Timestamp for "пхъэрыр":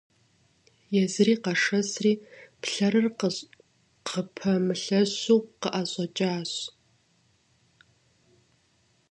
2.61-3.07